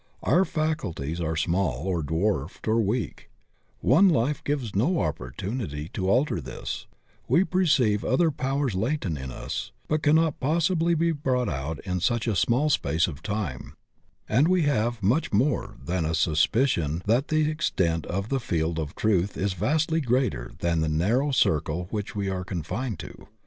Our 0.23 0.45
faculties 0.45 1.21
are 1.21 1.35
small 1.35 1.85
or 1.85 2.01
dwarfed 2.01 2.67
or 2.67 2.81
weak; 2.81 3.29
one 3.81 4.09
life 4.09 4.43
gives 4.43 4.75
no 4.75 4.99
opportunity 5.01 5.89
to 5.89 6.09
alter 6.09 6.41
this; 6.41 6.87
we 7.27 7.43
perceive 7.43 8.03
other 8.03 8.31
powers 8.31 8.73
latent 8.73 9.19
in 9.19 9.29
us 9.29 9.71
that 9.89 10.01
cannot 10.01 10.39
possibly 10.39 10.95
be 10.95 11.11
brought 11.11 11.49
out 11.49 11.77
in 11.85 11.99
such 11.99 12.25
a 12.25 12.35
small 12.35 12.71
space 12.71 13.05
of 13.05 13.21
time; 13.21 13.75
and 14.27 14.47
we 14.47 14.63
have 14.63 15.03
much 15.03 15.31
more 15.31 15.75
than 15.85 16.03
a 16.03 16.15
suspicion 16.15 17.03
that 17.05 17.27
the 17.27 17.47
extent 17.47 18.07
of 18.07 18.29
the 18.29 18.39
field 18.39 18.79
of 18.79 18.95
truth 18.95 19.37
is 19.37 19.53
vastly 19.53 20.01
^eater 20.01 20.57
than 20.61 20.81
the 20.81 20.89
narrow 20.89 21.29
circle 21.29 21.87
we 21.91 22.27
are 22.27 22.43
confined 22.43 22.97
to. 22.97 23.27